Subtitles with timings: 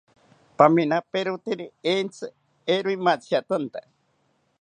[0.59, 2.31] Paminaperoteri entzi,
[2.77, 3.85] eero imantziatanta